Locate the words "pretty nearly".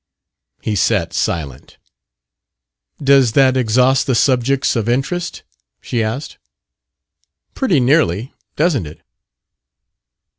7.53-8.33